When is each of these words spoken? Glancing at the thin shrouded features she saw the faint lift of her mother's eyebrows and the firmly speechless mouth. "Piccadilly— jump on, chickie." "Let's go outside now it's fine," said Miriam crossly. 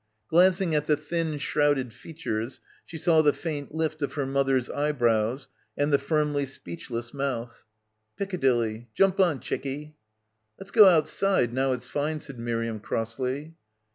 Glancing 0.31 0.73
at 0.73 0.85
the 0.85 0.97
thin 0.97 1.37
shrouded 1.37 1.93
features 1.93 2.59
she 2.87 2.97
saw 2.97 3.21
the 3.21 3.31
faint 3.33 3.71
lift 3.75 4.01
of 4.01 4.13
her 4.13 4.25
mother's 4.25 4.67
eyebrows 4.71 5.47
and 5.77 5.93
the 5.93 5.99
firmly 5.99 6.43
speechless 6.43 7.13
mouth. 7.13 7.63
"Piccadilly— 8.17 8.87
jump 8.95 9.19
on, 9.19 9.39
chickie." 9.39 9.95
"Let's 10.59 10.71
go 10.71 10.85
outside 10.85 11.53
now 11.53 11.71
it's 11.73 11.87
fine," 11.87 12.19
said 12.19 12.39
Miriam 12.39 12.79
crossly. 12.79 13.53